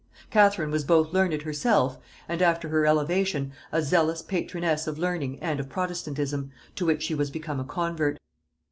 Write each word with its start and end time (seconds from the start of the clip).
Catherine 0.31 0.71
was 0.71 0.83
both 0.83 1.13
learned 1.13 1.43
herself, 1.43 1.99
and, 2.27 2.41
after 2.41 2.69
her 2.69 2.87
elevation 2.87 3.51
a 3.71 3.83
zealous 3.83 4.23
patroness 4.23 4.87
of 4.87 4.97
learning 4.97 5.37
and 5.43 5.59
of 5.59 5.69
protestantism, 5.69 6.49
to 6.75 6.87
which 6.87 7.03
she 7.03 7.13
was 7.13 7.29
become 7.29 7.59
a 7.59 7.63
convert. 7.63 8.17